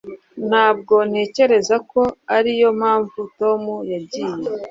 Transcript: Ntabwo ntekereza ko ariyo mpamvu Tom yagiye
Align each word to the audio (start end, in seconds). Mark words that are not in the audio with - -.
Ntabwo 0.49 0.95
ntekereza 1.09 1.75
ko 1.91 2.01
ariyo 2.37 2.69
mpamvu 2.79 3.17
Tom 3.39 3.61
yagiye 3.91 4.35